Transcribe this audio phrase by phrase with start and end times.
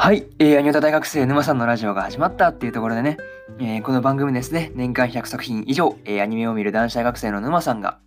[0.00, 3.18] はい、えー、アニオタ大学生沼さんのラジオが始まったっていうところでね、
[3.58, 7.98] えー、この番組ですね、年間100作品以上、えー、アニメを見る男子大学生の沼さんが、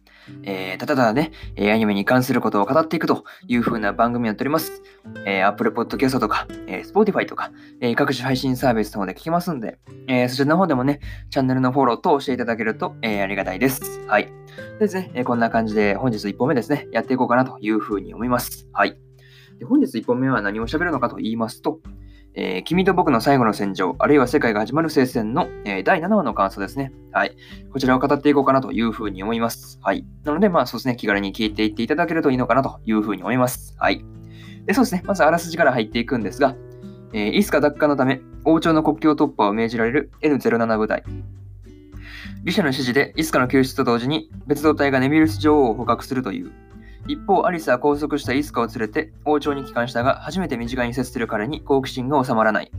[0.42, 4.82] えー、ただただね、えー、アニメに関することを語っていくという風な番組をやっております。
[5.28, 11.00] えー、Apple Podcast とか、えー、Spotify とか、えー、各種配信サービスの方で聞けますんで、えー、そちらの方でもね、
[11.30, 14.04] チャンネルのフォローとしていただけると、えー、ありがたいです。
[14.08, 14.34] はい。
[14.80, 18.68] ですね、えー、こんな感じで本日1本目ですね、やっていこうかなという風に思います。
[18.74, 18.98] はい。
[19.64, 21.80] 本日1本目は何を喋るのかと言いますと、
[22.36, 26.92] えー、君と僕の最後の戦場、あるいは世界が始まる聖戦の、えー、第7話の感想ですね。
[27.12, 27.36] はい。
[27.72, 29.80] こちらを語っていこうかなというふうに思います。
[29.84, 30.06] はい。
[30.24, 33.76] なので、まあそうですね、気軽に聞いていっていただけるといいのかなというふうに思います。
[33.78, 34.04] はい。
[34.66, 36.56] で、そうですね、まずあらすじから入っていくんですが、
[37.14, 41.04] えー、イスカ奪還のため、王朝の国境突破を命じられる N07 部隊。
[42.44, 46.52] リシャの指示でイスカの救出と同時に別動隊がネビルス女王を捕獲するという
[47.08, 52.72] 一方、アリスは拘束したイスカを連れて王朝に帰還したが、初めて身近に接する彼に好奇心が収まらない。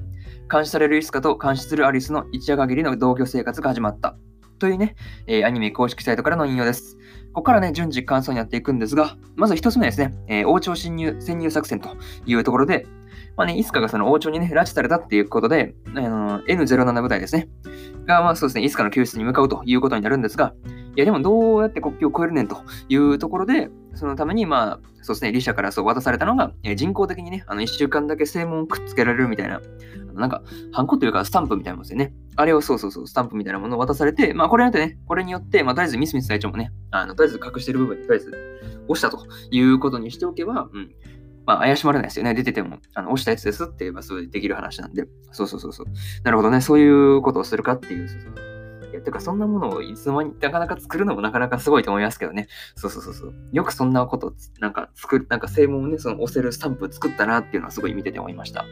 [0.51, 4.17] 監視されるイスカと監視するアリスの一夜限りの同居生活が始まった。
[4.59, 4.95] というね、
[5.27, 6.97] えー、アニメ公式サイトからの引用です。
[7.35, 11.91] ここからね、順次感想にやっていくんですが、まず一つ目ですね、えー、王朝侵入、潜入作戦と
[12.25, 12.87] いうところで、
[13.37, 17.49] まあね、イスカがその王朝にね、拉致されたっていうことで、あの N07 部隊ですね、
[18.07, 20.55] が、まあそうですね、イスカの救出に向かうということになるんですが、
[20.97, 22.57] いやでもどうやって国境を越えるねんと
[22.89, 29.61] いうところで、そのために、まあ、そうですね、リシャからそう渡されたのが、え、人工的にね、あの、1週間だけ正門をくっつけられるみたいな、
[30.15, 30.43] なんか、
[30.73, 32.13] ハンコというか、スタンプみたいなもんですよね。
[32.37, 38.33] あれをそうそうそう、スタンプみたいなものを渡されて、まあ、これによってね、これによって、まあ、とりあえずミスミス隊長もね、あの、とりあえず隠してる部分にとりあえず
[38.89, 40.91] 押したということにしておけば、うん。
[41.47, 42.35] まあ、怪しまれないですよね。
[42.35, 45.05] 出てても、あの、押したやつですって言えば、そうできる話なんで。
[45.31, 45.87] そうそうそうそう。
[46.23, 46.61] なるほどね。
[46.61, 48.54] そういうことをするかっていう、そうそう
[49.05, 52.49] いや、てかそんなものをいつの間になかなか作るのもなかなかすごいと思いますけどね。
[52.77, 53.35] そうそうそうそう。
[53.53, 58.65] よくそんなこと、なんか作る、なんか正門をね、その押せるスタンプ作ったなっていうのはすごい見てて思いました。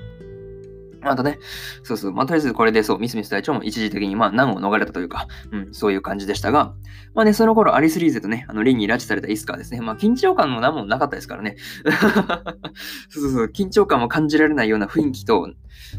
[1.05, 1.39] あとね、
[1.83, 6.75] そうそう、まあ、とりあえずこれでそう、ミスミス隊長も一時的にまあ難を逃れたというか、うん、そういう感じでしたが、
[7.15, 11.57] まあね、その頃アリス・リーゼとね、あの、リンに拉致されたイスカーですね、まあ緊張感も何もなかったですからね。
[13.11, 15.51] そうそうそう、緊張感も感じられないような雰囲気と、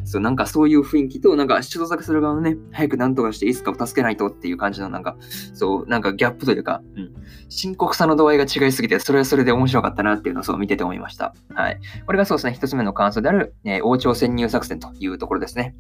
[0.06, 5.18] そう、なんかそういう雰囲気と、なんか出作する側のね、早く何とかしてイスカを助けないとっていう感じのなんか、
[5.54, 7.14] そう、なんかギャップというか、うん、
[7.50, 11.34] 深刻さの度合いが違いすぎて、それはそれで面白かったなっていうのをそう見てて思いました。
[11.54, 11.80] はい。
[12.06, 15.76] これがそうですね、一つ目の感想である、えー、王朝潜入作戦というところですね。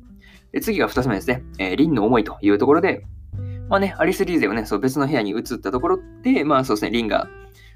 [0.51, 1.43] で次が2つ目ですね。
[1.57, 3.03] えー、リンの思いというところで、
[3.69, 7.27] まあね、アリス・リーゼをね、そう別の部屋に移ったところで、まあそうですね、リンが、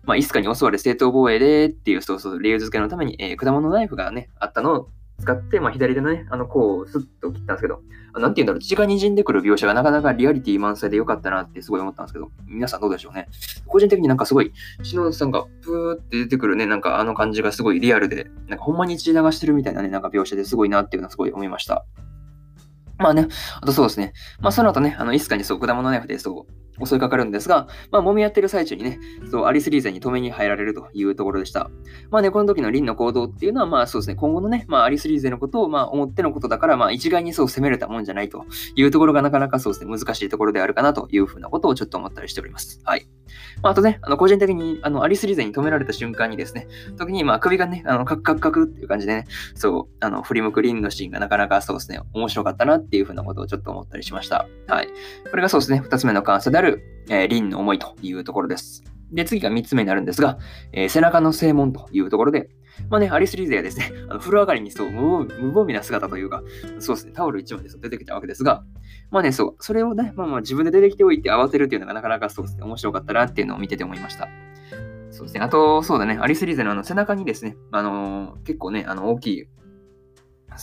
[0.03, 4.89] まあ、イスカに襲われ正当防衛でっていう、そうそう、理由付けのために、えー、果物ナイフがね、あったのを
[5.27, 7.81] 使って、まあ、左手のね、あの、こう、スッと切ったんですけど、
[8.17, 13.27] なんて言うんだろう、血が滲んでくる描写がなかなかリアリティ満載で良かったなってすごい思ったんですけど、皆さんどうでしょうね。
[13.65, 21.85] 個人的になんかすごい、篠田さんがプーって出てくるね、なんかあの感じがすごいリアルで、なんかほんまに血流してるみたいなね、なんか描写ですごいなっていうのはすごい思いました。
[22.97, 23.27] まあね、
[23.61, 24.13] あとそうですね。
[24.39, 28.99] まあその後ね、あの、イスカにそう、果物ナイフでそう、襲いかかるんですが、まあ、揉み合ってる最中にね、
[29.31, 31.69] そう、アリス・リーゼに止めに入られるというところでした。
[32.09, 38.45] まあね、この時のリンの行動っていうのは、まあそうですね、今後のね、まあアリス・リーゼのことを、まあ思ってのことだから、まあ一概にそう責めれたもんじゃないと
[38.75, 42.79] いうところがなかなかそうですね、難しいところであるかなというふうなことをちょっと思ったりしております。
[42.83, 43.07] はい。
[43.61, 46.67] まあ、あとね、あの個人的にあのアリス・リーゼに止められた瞬間にですね、
[46.97, 54.47] 時にまあ首がね、あのカクカクカクっていう感じでね、そう、あの振り向くリンのシーンがなかなかそうですね、面白かったなっていうふうなことをちょっと思ったりしました。
[54.67, 54.87] はい。
[55.29, 56.66] これがそうですね、二つ目の感想である、
[57.09, 58.83] えー、リンの思いというところです。
[59.11, 60.37] で、次が3つ目になるんですが、
[60.73, 62.49] えー、背中の正門というところで、
[62.89, 66.43] まあね、アリス・リーゼはですね、あの風呂上がりにそう無無防備な姿というか、
[66.79, 68.63] そうですね、タオル1枚で出てきたわけですが、
[69.09, 74.27] まあね、そう、それをね、まあまあ自分で出てきておいて慌てるっていうのがなかなかそうですね、面白かったなっていうのを見てて思いました。
[75.09, 79.47] そうですね、あと、そうだね、アリス・リーゼのあの背中にですね、あのー、結構ね、あの大きい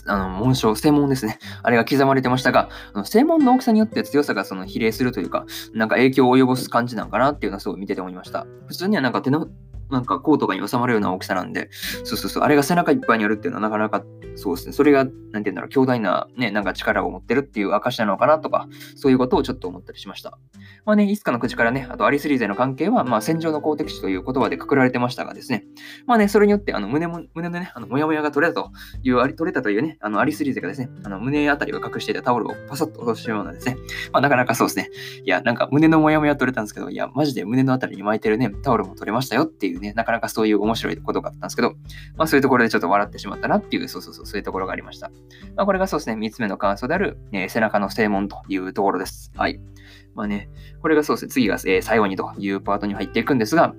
[0.06, 1.38] あの、紋章、正門ですね。
[1.62, 8.46] あれが刻まれてましたが、あの正門の大きさによって強さがその比例するというか、なんか影響を及ぼす感じなんかなっていうのはすごい見てて思いました。
[8.66, 9.48] 普通にはなんか手の
[9.90, 11.70] なんかコートがに収まるような大きさなんで、
[12.04, 14.04] そうそうそう、あれが背中いっぱいにあるっていうのはなかなか、
[14.36, 20.38] そうですね、それが、なんて言うんだろう、強大なね、なんか力を持ってるっていう証なのかなとか、そういうことをちょっと思ったりしました。
[20.84, 25.64] まあね、いつかの口からね、あとアリスリーゼの関係は、まあ戦場の公的地という言葉でくくられてましたがですね、
[26.06, 28.70] まあね、それによって、あの、胸も、胸のね、あの、もやもやが取れたと
[29.02, 33.76] いう、あり取れたというね、あの、アリスリーゼがですね、あの、胸あたりを隠していたタオルをパサッと落としたようなですね、
[34.12, 34.90] まあなかなかそうですね、
[35.24, 41.74] いや、なんか胸のもやもや取れたんですけど、いや、マジで胸のあたりに巻いてるね、タオルも取れましたよっていうね、なかなかそういう面白いことがあったんですけど、
[42.16, 45.10] まあそういうところでちょっと笑ってしまったなっていう、そうそうそう、そういうところがありました。
[45.56, 49.32] まあこれがそうですね、3つ目の感想である、えー、背中の正門というところです。
[49.36, 49.60] はい。
[50.14, 50.48] まあね、
[50.80, 53.74] これがそうですね、次が、えー、最後にというパートに入っていくんですが、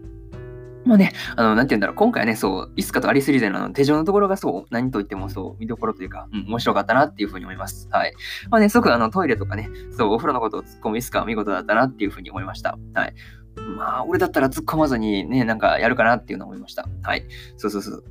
[0.86, 7.88] まあね、あの、なんて言うんだろう、今回ね、そう、イスカとアリスリゼの手錠のところがそう、何と言ってもそう、見どころというか、うん、面白かったなっていうふうに思います。
[7.90, 8.14] はい。
[8.52, 12.78] まあね、すごくあの、トイレとかね、そう、お風呂のことを突っ込むイスカは見事だったなっていうふうに思いました。
[12.94, 13.16] はい。
[14.00, 16.88] あ、俺だったら突っ込まずにね、なんかやるかなっていうのを思いました。
[17.04, 17.26] はい。
[17.58, 18.04] そうそうそう。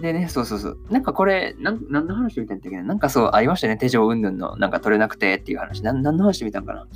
[0.00, 0.78] でね、そうそうそう。
[0.90, 2.94] なんかこれ、なん、何の話を見たんだっけな？
[2.94, 3.76] んかそう、ありましたね。
[3.76, 5.82] 手錠云々の、なんか取れなくてっていう話。
[5.82, 6.86] な何の話見たんかな？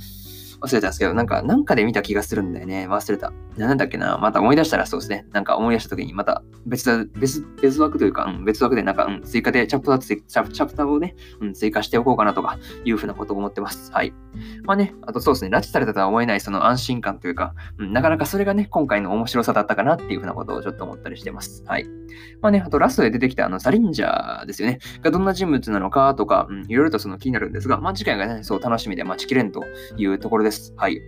[0.63, 2.87] 忘れたんですけど、なんか、なんかで見た気がするんだよね。
[2.87, 3.33] 忘れた。
[3.57, 4.17] なんだっけな。
[4.17, 5.25] また思い出したらそうですね。
[5.31, 13.91] なんか思い出した時に、また別、別、別枠というか、うん、別枠でなんか、うん、追加でチャプター、チャプターをね、うん、追加しておこうかなとか、いうふうなことを思ってます。
[13.91, 14.13] はい。
[14.63, 21.63] まあね、あとそうですね、拉致されたとは思えないその安心感というか、うん、なかなかそれがね、今回の面白さだったかなっていうふうなことをちょっと思ったりしてます。
[21.65, 21.85] はい。
[22.41, 24.79] まあね、あとラストで出てきたあのサリンジャーですよね。
[25.01, 29.63] がどんな人物なのかとか、うん、いろいろとその気になるんですが、まあ次回がね、そう楽しみで待ちきれんと
[29.97, 30.52] いうところです。
[30.75, 31.01] はい。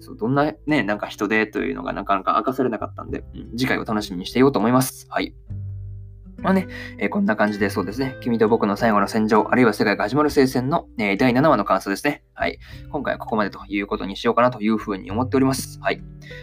[0.00, 5.06] そうどんなね、なんか人でというのがなかなか明かされなかったんで、うん、次回を楽しみにしていようと思います。
[5.10, 5.34] はい。
[6.38, 6.68] まあね、
[6.98, 12.22] えー、こんな感じでそうですね、君と僕の最後の戦場、あるいは世界が始まる聖戦の、えー、第7話の感想ですね。
[12.32, 12.58] はい。
[12.90, 15.80] 今回はここまでということにしようかなというふうに思っております。
[15.80, 16.00] はい。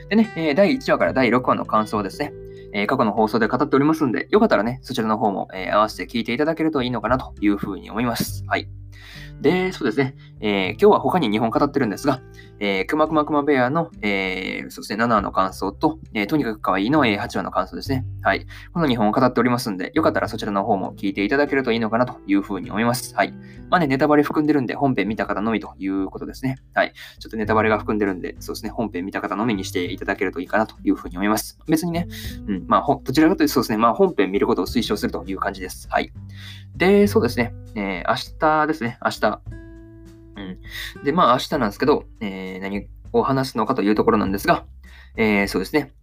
[0.09, 2.33] でね、えー、第1話から第6話の感想ですね。
[2.73, 8.43] え過去の放送で語っておりますんで、よかったらね、そちらの方も、え合わせて聞いていただけるといいのかなというふうに思います。
[8.47, 8.67] はい。
[9.41, 12.21] で、そうですね、えー、今日は他に2本語ってるんですが、
[12.59, 18.05] えー、くまくまくまベアの、えー、そうですね、7話の感想と、えー、とにかく可愛いの、えー、8話の感想ですね。
[18.21, 18.45] はい。
[18.73, 23.13] この2本を語っておりますんで、よかったらそちらの方も聞いていただけるといいのかなというふうに思います。
[23.15, 23.33] はい。
[23.69, 26.57] まあね、ネタバレ含んでるんで、本編見た方のみということですね。
[26.73, 26.93] はい。
[27.19, 31.59] ちょっとネタバレが含んでるんで、そうですね、本編見た方のみにしていただけるといいかなというふうに思います。
[31.67, 32.07] 別にね、
[32.47, 35.87] うん、まあ、どちらかというとそうですね、まあ、本編見ることを推奨するという感じです。
[35.89, 36.11] はい。
[36.75, 39.41] で、そうですね、えー、明日ですね、明日、
[40.35, 40.41] う
[41.01, 41.03] ん。
[41.03, 44.65] で、まあ明日なんですけど、えー、何を話すのかというところなんですが、
[45.17, 45.93] えー、そうですね。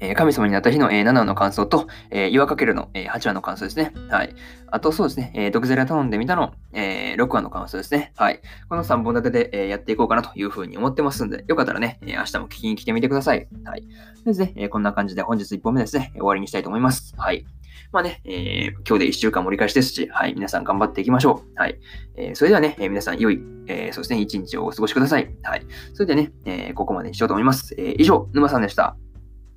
[0.00, 3.92] え神様になった日の、え7話の感想と、え岩かけるの、え8話の感想ですね。
[4.10, 4.34] はい。
[4.66, 8.12] あとそうですね、えー、毒ゼラ頼んでみたの、え6話の感想ですね。
[8.16, 8.40] はい。
[8.68, 13.48] この3本立てで、えやっていこうかなというふうに思ってますんで、よかったらね、え明日も聞きに来てみてください。
[13.64, 13.84] はい。
[14.24, 17.14] ですね、えこんな感じで本日1本目ですね、終わりにしたいと思います。
[17.16, 17.46] はい。
[17.92, 21.60] まあね、えー、今日で1週間盛り返しですし、はい、皆さん頑張っていきましょう。
[21.60, 21.78] はい。
[22.16, 25.28] えー、それではね、えー、皆さん良い、えー、そして、一日をお過ごしください。
[25.42, 25.62] はい。
[25.92, 27.74] それではね、えー、ここまでにしようと思います。
[27.78, 28.96] えー、以上、沼さんでした。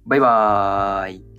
[0.06, 1.37] バイバーイ。